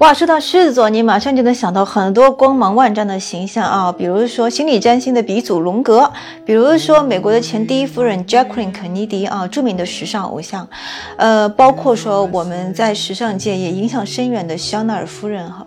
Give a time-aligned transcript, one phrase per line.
[0.00, 6.10] 哇，说到狮子座，你马上就能想到很多光芒万丈的形象啊，比如说心理占星的鼻祖荣格，
[6.42, 10.66] 比如说美国的前第一夫人 Jacqueline 肯尼迪啊，著名的时尚偶像，
[11.18, 15.66] 呃，包括说我们在时尚界也影响深远的香奈儿夫人哈。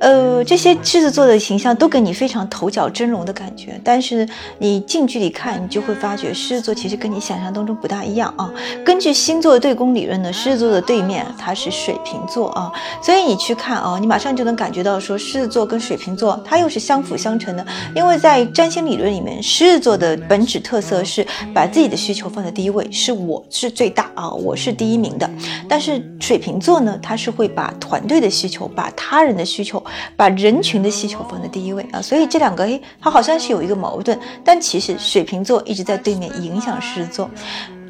[0.00, 4.28] 呃，这些狮子座的形象都给你非常头角峥嵘的感觉，但是
[4.58, 8.50] 你近距离看，你就会发觉狮子座其实跟你想象当中不大一样啊。
[8.84, 12.70] 根据星座的对宫理论呢，狮子座的对面它是水瓶座啊，
[13.02, 25.28] 所以你去看啊，你马上就能感觉到说狮子座跟水瓶座它又是相辅相成的，因为在占星理论里面，狮子座的本质特色是把自己的需求放在第一位，是我是最大啊，我是第一名的。
[25.68, 29.82] 但是水瓶座呢，它是会把团队的需求，把他人的需求。
[30.16, 37.30] 把人群的需求放在第一位啊，所以这两个诶，它好像是有一个矛盾，但其实水瓶座一直在对面影响狮子座。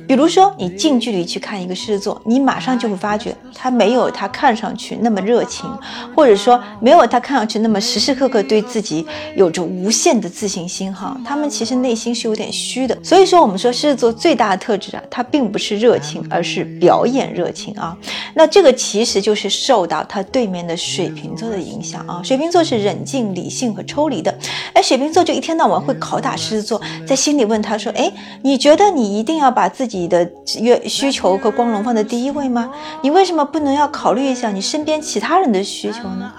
[0.08, 5.70] 比如说，你近距离去看一个狮子座，你马上就会发觉他没有他看上去那么热情，
[6.16, 11.14] 或者说没有他看上去那么时时刻刻对自己有着无限的自信心哈。
[11.22, 12.96] 他们其实内心是有点虚的。
[13.02, 17.94] 所以说，我们说狮子座最大的特质啊，它并不是热情，而是表演热情啊。
[18.32, 22.22] 那这个其实就是受到他对面的水瓶座的影响啊。
[22.24, 24.34] 水瓶座是冷静、理性和抽离的，
[24.72, 32.70] 哎，水瓶座就一天到晚会拷打狮子座，在心里问他说：“哎，你觉得你一定要把自己？”你的愿需求和光荣放在第一位吗？
[33.02, 36.32] 你为什么不能要考虑一下你身边其他人的需求呢？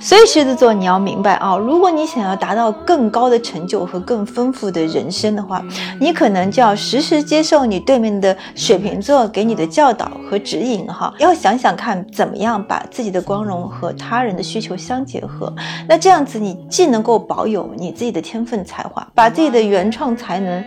[0.00, 5.62] 所以狮子座，你要明白啊，如果你想要达到更高的成就和更丰富的人生的话，
[6.00, 11.12] 你可能就要时时接受你对面的水瓶座给你的教导和指引哈。
[11.18, 15.52] 要想想看，怎么样把自己的光荣和他人的需求相结合。
[15.88, 20.64] 那这样子，你既能够保有你自己的天分才华，把自己的原创才能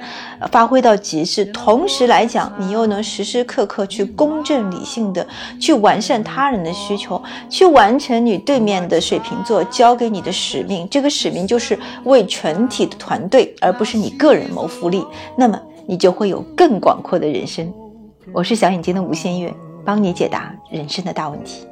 [0.51, 5.25] 发挥到极致，同时来讲，你又能时时刻刻去公正理性的
[5.59, 9.01] 去完善他人的需求，去完成你对面的。
[9.03, 15.03] 水瓶座交给你的使命，这个使命就是为全体的团队，而不是你个人谋福利。
[15.35, 17.73] 那么你就会有更广阔的人生。
[18.31, 19.53] 我是小眼睛的吴先月，
[19.83, 21.65] 帮你解答人生的大问题。